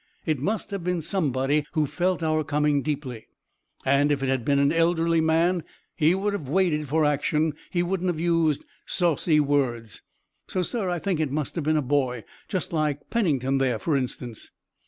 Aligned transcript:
It 0.25 0.39
must 0.39 0.71
have 0.71 0.83
been 0.83 1.01
somebody 1.01 1.63
who 1.73 1.85
felt 1.85 2.23
our 2.23 2.43
coming 2.43 2.81
deeply, 2.81 3.27
and 3.85 4.11
if 4.11 4.23
it 4.23 4.29
had 4.29 4.43
been 4.43 4.57
an 4.57 4.71
elderly 4.73 5.21
man 5.21 5.63
he 5.95 6.15
would 6.15 6.33
have 6.33 6.49
waited 6.49 6.87
for 6.89 7.05
action, 7.05 7.53
he 7.69 7.83
wouldn't 7.83 8.07
have 8.09 8.19
used 8.19 8.65
saucy 8.87 9.39
words. 9.39 10.01
So, 10.47 10.63
sir, 10.63 10.89
I 10.89 10.97
think 10.97 11.19
it 11.19 11.29
must 11.31 11.53
have 11.53 11.63
been 11.65 11.77
a 11.77 11.83
boy. 11.83 12.23
Just 12.47 12.73
like 12.73 13.11
Pennington 13.11 13.59
there, 13.59 13.77
for 13.77 13.95
instance." 13.95 14.49